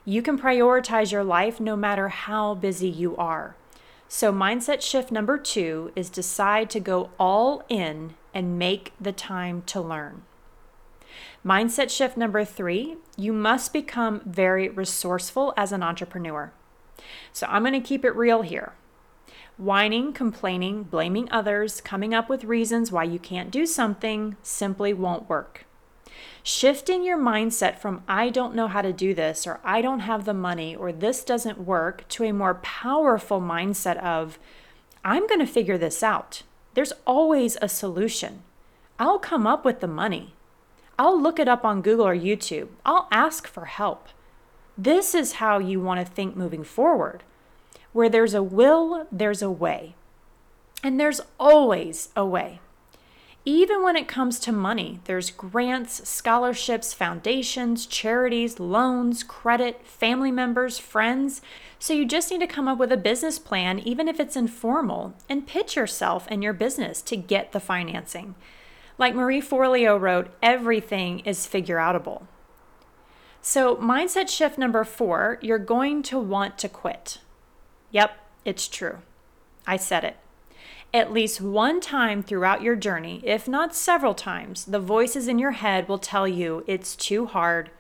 You 0.04 0.23
can 0.23 0.38
prioritize 0.38 1.12
your 1.12 1.25
life 1.25 1.61
no 1.61 1.76
matter 1.76 2.08
how 2.08 2.54
busy 2.54 2.88
you 2.88 3.16
are. 3.16 3.56
So, 4.08 4.32
mindset 4.32 4.82
shift 4.82 5.11
number 5.11 5.37
two 5.37 5.90
is 5.96 6.08
decide 6.08 6.70
to 6.70 6.80
go 6.80 7.11
all 7.18 7.64
in 7.68 8.14
and 8.32 8.58
make 8.58 8.92
the 9.00 9.11
time 9.11 9.62
to 9.66 9.80
learn. 9.80 10.23
Mindset 11.44 11.90
shift 11.90 12.16
number 12.16 12.44
three, 12.44 12.96
you 13.16 13.32
must 13.32 13.73
become 13.73 14.20
very 14.25 14.68
resourceful 14.68 15.52
as 15.56 15.73
an 15.73 15.82
entrepreneur. 15.82 16.52
So, 17.32 17.49
I'm 17.50 17.64
going 17.64 17.73
to 17.73 17.80
keep 17.80 18.04
it 18.04 18.14
real 18.14 18.42
here. 18.42 18.75
Whining, 19.58 20.12
complaining, 20.12 20.82
blaming 20.82 21.28
others, 21.30 21.80
coming 21.80 22.12
up 22.12 22.28
with 22.28 22.44
reasons 22.44 22.92
why 22.92 23.04
you 23.04 23.18
can't 23.18 23.50
do 23.50 23.64
something 23.64 24.36
simply 24.42 24.92
won't 24.92 25.30
work. 25.30 25.64
Shifting 26.42 27.02
your 27.02 27.18
mindset 27.18 27.78
from 27.78 28.02
I 28.06 28.28
don't 28.28 28.54
know 28.54 28.68
how 28.68 28.82
to 28.82 28.92
do 28.92 29.14
this, 29.14 29.46
or 29.46 29.58
I 29.64 29.80
don't 29.80 30.00
have 30.00 30.26
the 30.26 30.34
money, 30.34 30.76
or 30.76 30.92
this 30.92 31.25
doesn't 31.25 31.64
work, 31.64 32.06
to 32.08 32.25
a 32.25 32.32
more 32.32 32.56
powerful 32.56 33.40
mindset 33.40 33.96
of 34.02 34.38
I'm 35.02 35.26
going 35.26 35.40
to 35.40 35.46
figure 35.46 35.78
this 35.78 36.02
out. 36.02 36.42
There's 36.75 36.92
always 37.06 37.56
a 37.62 37.68
solution. 37.68 38.42
I'll 38.98 39.18
come 39.18 39.46
up 39.46 39.64
with 39.64 39.80
the 39.80 39.88
money. 39.88 40.34
I'll 40.98 41.20
look 41.20 41.38
it 41.38 41.48
up 41.48 41.64
on 41.64 41.82
Google 41.82 42.06
or 42.06 42.16
YouTube. 42.16 42.68
I'll 42.84 43.08
ask 43.10 43.46
for 43.46 43.64
help. 43.64 44.08
This 44.76 45.14
is 45.14 45.34
how 45.34 45.58
you 45.58 45.80
want 45.80 46.06
to 46.06 46.12
think 46.12 46.36
moving 46.36 46.64
forward. 46.64 47.22
Where 47.96 48.10
there's 48.10 48.34
a 48.34 48.42
will, 48.42 49.06
there's 49.10 49.40
a 49.40 49.50
way. 49.50 49.94
And 50.82 51.00
there's 51.00 51.22
always 51.40 52.10
a 52.14 52.26
way. 52.26 52.60
Even 53.46 53.82
when 53.82 53.96
it 53.96 54.06
comes 54.06 54.38
to 54.40 54.52
money, 54.52 55.00
there's 55.04 55.30
grants, 55.30 56.06
scholarships, 56.06 56.92
foundations, 56.92 57.86
charities, 57.86 58.60
loans, 58.60 59.22
credit, 59.22 59.86
family 59.86 60.30
members, 60.30 60.78
friends. 60.78 61.40
So 61.78 61.94
you 61.94 62.04
just 62.04 62.30
need 62.30 62.40
to 62.40 62.46
come 62.46 62.68
up 62.68 62.76
with 62.76 62.92
a 62.92 62.98
business 62.98 63.38
plan, 63.38 63.78
even 63.78 64.08
if 64.08 64.20
it's 64.20 64.36
informal, 64.36 65.14
and 65.26 65.46
pitch 65.46 65.74
yourself 65.74 66.26
and 66.28 66.42
your 66.42 66.52
business 66.52 67.00
to 67.00 67.16
get 67.16 67.52
the 67.52 67.60
financing. 67.60 68.34
Like 68.98 69.14
Marie 69.14 69.40
Forleo 69.40 69.98
wrote, 69.98 70.28
everything 70.42 71.20
is 71.20 71.46
figure 71.46 71.78
outable. 71.78 72.26
So, 73.40 73.74
mindset 73.76 74.28
shift 74.28 74.58
number 74.58 74.84
four, 74.84 75.38
you're 75.40 75.58
going 75.58 76.02
to 76.02 76.18
want 76.18 76.58
to 76.58 76.68
quit. 76.68 77.20
Yep, 77.96 78.18
it's 78.44 78.68
true. 78.68 78.98
I 79.66 79.78
said 79.78 80.04
it. 80.04 80.18
At 80.92 81.14
least 81.14 81.40
one 81.40 81.80
time 81.80 82.22
throughout 82.22 82.60
your 82.60 82.76
journey, 82.76 83.22
if 83.24 83.48
not 83.48 83.74
several 83.74 84.12
times, 84.12 84.66
the 84.66 84.78
voices 84.78 85.28
in 85.28 85.38
your 85.38 85.52
head 85.52 85.88
will 85.88 85.96
tell 85.96 86.28
you 86.28 86.62
it's 86.66 86.94
too 86.94 87.24
hard, 87.24 87.70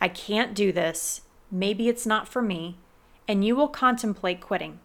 I 0.00 0.08
can't 0.08 0.52
do 0.52 0.72
this, 0.72 1.20
maybe 1.48 1.88
it's 1.88 2.04
not 2.04 2.26
for 2.26 2.42
me, 2.42 2.76
and 3.28 3.44
you 3.44 3.54
will 3.54 3.68
contemplate 3.68 4.40
quitting. 4.40 4.80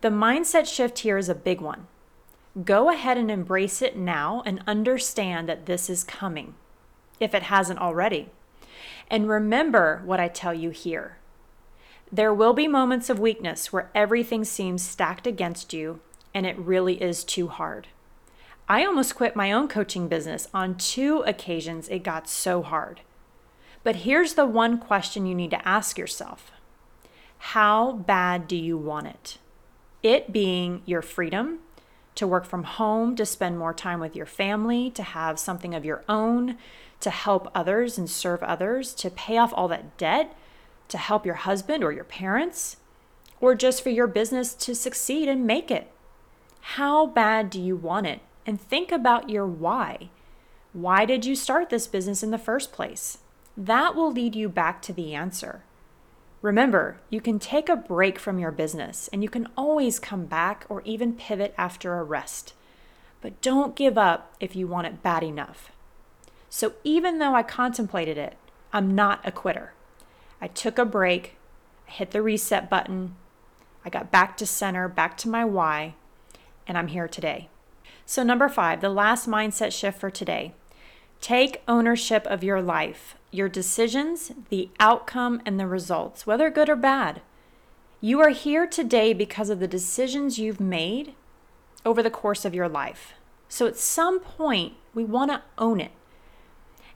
The 0.00 0.10
mindset 0.10 0.72
shift 0.72 1.00
here 1.00 1.18
is 1.18 1.28
a 1.28 1.34
big 1.34 1.60
one. 1.60 1.88
Go 2.64 2.88
ahead 2.88 3.18
and 3.18 3.32
embrace 3.32 3.82
it 3.82 3.96
now 3.96 4.44
and 4.46 4.62
understand 4.64 5.48
that 5.48 5.66
this 5.66 5.90
is 5.90 6.04
coming, 6.04 6.54
if 7.18 7.34
it 7.34 7.42
hasn't 7.42 7.80
already. 7.80 8.30
And 9.10 9.28
remember 9.28 10.02
what 10.04 10.20
I 10.20 10.28
tell 10.28 10.54
you 10.54 10.70
here 10.70 11.16
there 12.12 12.34
will 12.34 12.52
be 12.52 12.68
moments 12.68 13.08
of 13.08 13.18
weakness 13.18 13.72
where 13.72 13.90
everything 13.94 14.44
seems 14.44 14.82
stacked 14.82 15.26
against 15.26 15.72
you 15.72 16.00
and 16.34 16.44
it 16.44 16.58
really 16.58 17.02
is 17.02 17.24
too 17.24 17.48
hard. 17.48 17.88
I 18.68 18.84
almost 18.84 19.14
quit 19.14 19.34
my 19.34 19.50
own 19.50 19.66
coaching 19.66 20.08
business 20.08 20.48
on 20.52 20.76
two 20.76 21.22
occasions, 21.26 21.88
it 21.88 22.02
got 22.02 22.28
so 22.28 22.62
hard. 22.62 23.00
But 23.82 23.96
here's 23.96 24.34
the 24.34 24.46
one 24.46 24.78
question 24.78 25.26
you 25.26 25.34
need 25.34 25.50
to 25.50 25.68
ask 25.68 25.98
yourself 25.98 26.52
How 27.38 27.92
bad 27.92 28.46
do 28.46 28.56
you 28.56 28.76
want 28.76 29.06
it? 29.06 29.38
It 30.02 30.32
being 30.32 30.82
your 30.84 31.02
freedom 31.02 31.60
to 32.14 32.26
work 32.26 32.44
from 32.44 32.64
home, 32.64 33.16
to 33.16 33.24
spend 33.24 33.58
more 33.58 33.72
time 33.72 33.98
with 33.98 34.14
your 34.14 34.26
family, 34.26 34.90
to 34.90 35.02
have 35.02 35.38
something 35.38 35.74
of 35.74 35.84
your 35.84 36.04
own, 36.08 36.58
to 37.00 37.10
help 37.10 37.50
others 37.54 37.96
and 37.96 38.08
serve 38.08 38.42
others, 38.42 38.94
to 38.94 39.10
pay 39.10 39.38
off 39.38 39.52
all 39.56 39.68
that 39.68 39.96
debt 39.96 40.36
to 40.88 40.98
help 40.98 41.26
your 41.26 41.36
husband 41.36 41.82
or 41.82 41.92
your 41.92 42.04
parents, 42.04 42.76
or 43.40 43.54
just 43.54 43.82
for 43.82 43.90
your 43.90 44.06
business 44.06 44.54
to 44.54 44.74
succeed 44.74 45.28
and 45.28 45.46
make 45.46 45.70
it? 45.70 45.90
How 46.60 47.06
bad 47.06 47.50
do 47.50 47.60
you 47.60 47.76
want 47.76 48.06
it? 48.06 48.20
And 48.46 48.60
think 48.60 48.92
about 48.92 49.30
your 49.30 49.46
why. 49.46 50.10
Why 50.72 51.04
did 51.04 51.26
you 51.26 51.34
start 51.34 51.70
this 51.70 51.86
business 51.86 52.22
in 52.22 52.30
the 52.30 52.38
first 52.38 52.72
place? 52.72 53.18
That 53.56 53.94
will 53.94 54.10
lead 54.10 54.34
you 54.34 54.48
back 54.48 54.80
to 54.82 54.92
the 54.92 55.14
answer. 55.14 55.62
Remember, 56.40 56.98
you 57.10 57.20
can 57.20 57.38
take 57.38 57.68
a 57.68 57.76
break 57.76 58.18
from 58.18 58.38
your 58.38 58.50
business 58.50 59.08
and 59.12 59.22
you 59.22 59.28
can 59.28 59.48
always 59.56 60.00
come 60.00 60.26
back 60.26 60.64
or 60.68 60.82
even 60.82 61.12
pivot 61.12 61.54
after 61.56 61.98
a 61.98 62.02
rest. 62.02 62.54
But 63.20 63.40
don't 63.40 63.76
give 63.76 63.96
up 63.96 64.34
if 64.40 64.56
you 64.56 64.66
want 64.66 64.88
it 64.88 65.02
bad 65.02 65.22
enough. 65.22 65.70
So, 66.50 66.74
even 66.84 67.18
though 67.18 67.34
I 67.34 67.42
contemplated 67.42 68.18
it, 68.18 68.36
I'm 68.72 68.94
not 68.94 69.20
a 69.24 69.30
quitter. 69.30 69.72
I 70.42 70.48
took 70.48 70.76
a 70.76 70.84
break, 70.84 71.36
hit 71.86 72.10
the 72.10 72.20
reset 72.20 72.68
button, 72.68 73.14
I 73.84 73.90
got 73.90 74.10
back 74.10 74.36
to 74.38 74.46
center, 74.46 74.88
back 74.88 75.16
to 75.18 75.28
my 75.28 75.44
why, 75.44 75.94
and 76.66 76.76
I'm 76.76 76.88
here 76.88 77.06
today. 77.06 77.48
So, 78.04 78.24
number 78.24 78.48
five, 78.48 78.80
the 78.80 78.88
last 78.88 79.28
mindset 79.28 79.72
shift 79.72 80.00
for 80.00 80.10
today 80.10 80.52
take 81.20 81.62
ownership 81.68 82.26
of 82.26 82.42
your 82.42 82.60
life, 82.60 83.14
your 83.30 83.48
decisions, 83.48 84.32
the 84.48 84.68
outcome, 84.80 85.40
and 85.46 85.60
the 85.60 85.68
results, 85.68 86.26
whether 86.26 86.50
good 86.50 86.68
or 86.68 86.74
bad. 86.74 87.22
You 88.00 88.20
are 88.20 88.30
here 88.30 88.66
today 88.66 89.12
because 89.12 89.48
of 89.48 89.60
the 89.60 89.68
decisions 89.68 90.40
you've 90.40 90.58
made 90.58 91.14
over 91.86 92.02
the 92.02 92.10
course 92.10 92.44
of 92.44 92.52
your 92.52 92.68
life. 92.68 93.12
So, 93.48 93.68
at 93.68 93.76
some 93.76 94.18
point, 94.18 94.74
we 94.92 95.04
want 95.04 95.30
to 95.30 95.42
own 95.56 95.80
it. 95.80 95.92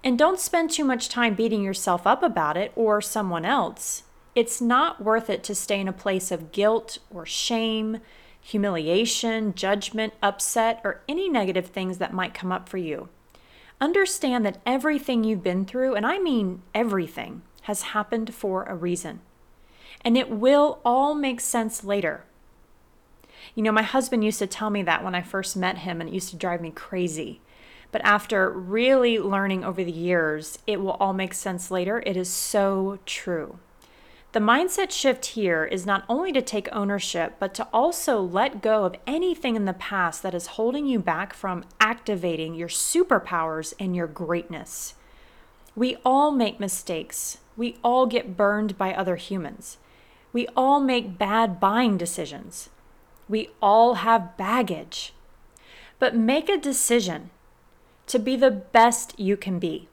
And 0.06 0.16
don't 0.16 0.38
spend 0.38 0.70
too 0.70 0.84
much 0.84 1.08
time 1.08 1.34
beating 1.34 1.64
yourself 1.64 2.06
up 2.06 2.22
about 2.22 2.56
it 2.56 2.70
or 2.76 3.00
someone 3.00 3.44
else. 3.44 4.04
It's 4.36 4.60
not 4.60 5.02
worth 5.02 5.28
it 5.28 5.42
to 5.42 5.52
stay 5.52 5.80
in 5.80 5.88
a 5.88 5.92
place 5.92 6.30
of 6.30 6.52
guilt 6.52 6.98
or 7.10 7.26
shame, 7.26 7.98
humiliation, 8.40 9.52
judgment, 9.52 10.14
upset, 10.22 10.80
or 10.84 11.00
any 11.08 11.28
negative 11.28 11.66
things 11.66 11.98
that 11.98 12.12
might 12.12 12.34
come 12.34 12.52
up 12.52 12.68
for 12.68 12.78
you. 12.78 13.08
Understand 13.80 14.46
that 14.46 14.60
everything 14.64 15.24
you've 15.24 15.42
been 15.42 15.64
through, 15.64 15.96
and 15.96 16.06
I 16.06 16.20
mean 16.20 16.62
everything, 16.72 17.42
has 17.62 17.82
happened 17.82 18.32
for 18.32 18.62
a 18.62 18.76
reason. 18.76 19.18
And 20.02 20.16
it 20.16 20.30
will 20.30 20.78
all 20.84 21.16
make 21.16 21.40
sense 21.40 21.82
later. 21.82 22.22
You 23.56 23.64
know, 23.64 23.72
my 23.72 23.82
husband 23.82 24.22
used 24.22 24.38
to 24.38 24.46
tell 24.46 24.70
me 24.70 24.84
that 24.84 25.02
when 25.02 25.16
I 25.16 25.22
first 25.22 25.56
met 25.56 25.78
him, 25.78 26.00
and 26.00 26.08
it 26.08 26.14
used 26.14 26.30
to 26.30 26.36
drive 26.36 26.60
me 26.60 26.70
crazy. 26.70 27.40
But 27.92 28.04
after 28.04 28.50
really 28.50 29.18
learning 29.18 29.64
over 29.64 29.82
the 29.82 29.92
years, 29.92 30.58
it 30.66 30.80
will 30.80 30.92
all 30.92 31.12
make 31.12 31.34
sense 31.34 31.70
later. 31.70 32.02
It 32.04 32.16
is 32.16 32.28
so 32.28 32.98
true. 33.06 33.58
The 34.32 34.40
mindset 34.40 34.90
shift 34.90 35.26
here 35.26 35.64
is 35.64 35.86
not 35.86 36.04
only 36.10 36.30
to 36.32 36.42
take 36.42 36.68
ownership, 36.70 37.36
but 37.38 37.54
to 37.54 37.66
also 37.72 38.20
let 38.20 38.60
go 38.60 38.84
of 38.84 38.96
anything 39.06 39.56
in 39.56 39.64
the 39.64 39.72
past 39.72 40.22
that 40.22 40.34
is 40.34 40.48
holding 40.48 40.86
you 40.86 40.98
back 40.98 41.32
from 41.32 41.64
activating 41.80 42.54
your 42.54 42.68
superpowers 42.68 43.72
and 43.80 43.96
your 43.96 44.06
greatness. 44.06 44.94
We 45.74 45.96
all 46.04 46.32
make 46.32 46.60
mistakes. 46.60 47.38
We 47.56 47.78
all 47.82 48.04
get 48.04 48.36
burned 48.36 48.76
by 48.76 48.92
other 48.92 49.16
humans. 49.16 49.78
We 50.34 50.46
all 50.56 50.80
make 50.80 51.16
bad 51.16 51.58
buying 51.58 51.96
decisions. 51.96 52.68
We 53.30 53.48
all 53.62 53.94
have 53.94 54.36
baggage. 54.36 55.14
But 55.98 56.14
make 56.14 56.50
a 56.50 56.58
decision 56.58 57.30
to 58.06 58.18
be 58.18 58.36
the 58.36 58.50
best 58.50 59.18
you 59.18 59.36
can 59.36 59.58
be, 59.58 59.88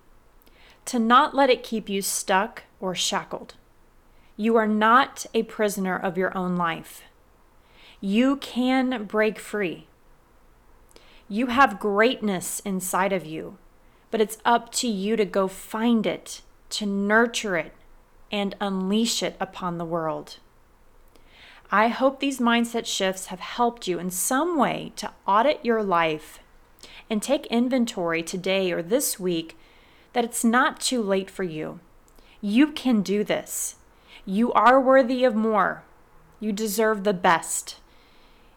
to 0.86 1.00
not 1.00 1.36
let 1.36 1.50
it 1.50 1.64
keep 1.64 1.90
you 1.90 2.02
stuck 2.02 2.64
or 2.80 2.94
shackled. 2.94 3.56
You 4.38 4.56
are 4.56 4.68
not 4.68 5.26
a 5.34 5.44
prisoner 5.44 5.98
of 5.98 6.18
your 6.18 6.36
own 6.38 6.56
life. 6.56 7.04
You 8.02 8.38
can 8.38 9.06
break 9.06 9.40
free. 9.40 9.88
You 11.30 11.48
have 11.48 11.80
greatness 11.80 12.60
inside 12.62 13.14
of 13.14 13.26
you, 13.26 13.58
but 14.12 14.22
it's 14.22 14.38
up 14.44 14.72
to 14.74 14.88
you 14.88 15.16
to 15.16 15.26
go 15.26 15.48
find 15.48 16.06
it, 16.06 16.42
to 16.72 16.86
nurture 16.86 17.58
it, 17.58 17.74
and 18.32 18.56
unleash 18.60 19.24
it 19.24 19.36
upon 19.40 19.78
the 19.78 19.86
world. 19.86 20.38
I 21.72 21.88
hope 21.88 22.20
these 22.20 22.40
mindset 22.40 22.86
shifts 22.86 23.28
have 23.28 23.40
helped 23.40 23.88
you 23.88 23.98
in 23.98 24.12
some 24.12 24.58
way 24.58 24.92
to 24.98 25.12
audit 25.26 25.64
your 25.64 25.82
life 25.82 26.40
and 27.10 27.22
take 27.22 27.46
inventory 27.48 28.24
today 28.24 28.72
or 28.72 28.82
this 28.82 29.20
week 29.20 29.58
that 30.14 30.24
it's 30.24 30.44
not 30.44 30.80
too 30.80 31.02
late 31.02 31.30
for 31.30 31.44
you. 31.44 31.80
You 32.42 32.72
can 32.72 33.02
do 33.02 33.24
this. 33.24 33.76
You 34.26 34.54
are 34.54 34.80
worthy 34.80 35.24
of 35.24 35.36
more. 35.36 35.84
You 36.40 36.52
deserve 36.52 37.04
the 37.04 37.14
best. 37.14 37.78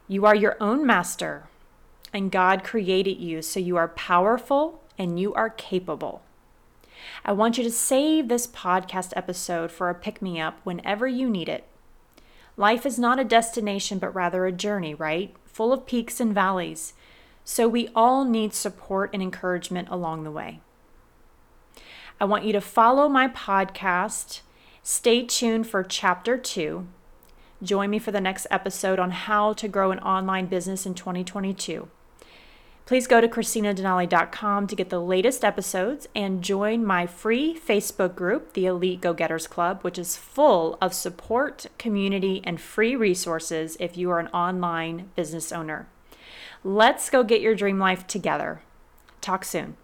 You 0.07 0.25
are 0.25 0.35
your 0.35 0.55
own 0.61 0.85
master, 0.85 1.47
and 2.13 2.31
God 2.31 2.63
created 2.63 3.19
you 3.19 3.41
so 3.41 3.59
you 3.59 3.75
are 3.75 3.89
powerful 3.89 4.81
and 4.97 5.19
you 5.19 5.33
are 5.33 5.49
capable. 5.49 6.21
I 7.25 7.33
want 7.33 7.57
you 7.57 7.63
to 7.63 7.71
save 7.71 8.27
this 8.27 8.47
podcast 8.47 9.13
episode 9.15 9.71
for 9.71 9.89
a 9.89 9.95
pick 9.95 10.21
me 10.21 10.39
up 10.39 10.59
whenever 10.63 11.07
you 11.07 11.29
need 11.29 11.49
it. 11.49 11.65
Life 12.55 12.85
is 12.85 12.97
not 12.97 13.19
a 13.19 13.23
destination, 13.23 13.99
but 13.99 14.15
rather 14.15 14.45
a 14.45 14.51
journey, 14.51 14.93
right? 14.93 15.35
Full 15.45 15.71
of 15.71 15.85
peaks 15.85 16.19
and 16.19 16.33
valleys. 16.33 16.93
So 17.49 17.65
we 17.65 17.87
all 17.95 18.25
need 18.25 18.53
support 18.53 19.11
and 19.13 19.23
encouragement 19.23 19.87
along 19.89 20.25
the 20.25 20.31
way. 20.31 20.59
I 22.19 22.25
want 22.25 22.43
you 22.43 22.51
to 22.51 22.59
follow 22.59 23.07
my 23.07 23.29
podcast. 23.29 24.41
Stay 24.83 25.23
tuned 25.23 25.65
for 25.65 25.81
chapter 25.81 26.37
two. 26.37 26.87
Join 27.63 27.89
me 27.89 27.99
for 27.99 28.11
the 28.11 28.19
next 28.19 28.47
episode 28.51 28.99
on 28.99 29.11
how 29.11 29.53
to 29.53 29.69
grow 29.69 29.91
an 29.91 29.99
online 29.99 30.47
business 30.47 30.85
in 30.85 30.93
2022. 30.93 31.87
Please 32.85 33.07
go 33.07 33.21
to 33.21 33.29
ChristinaDenali.com 33.29 34.67
to 34.67 34.75
get 34.75 34.89
the 34.89 34.99
latest 34.99 35.45
episodes 35.45 36.05
and 36.13 36.43
join 36.43 36.83
my 36.83 37.07
free 37.07 37.57
Facebook 37.57 38.13
group, 38.13 38.53
the 38.53 38.65
Elite 38.65 38.99
Go 38.99 39.13
Getters 39.13 39.47
Club, 39.47 39.83
which 39.83 39.97
is 39.97 40.17
full 40.17 40.77
of 40.81 40.93
support, 40.93 41.67
community, 41.77 42.41
and 42.43 42.59
free 42.59 42.93
resources 42.93 43.77
if 43.79 43.95
you 43.95 44.11
are 44.11 44.19
an 44.19 44.27
online 44.27 45.11
business 45.15 45.53
owner. 45.53 45.87
Let's 46.67 47.09
go 47.09 47.23
get 47.23 47.39
your 47.39 47.55
dream 47.55 47.79
life 47.79 48.05
together. 48.07 48.61
Talk 49.21 49.45
soon. 49.45 49.77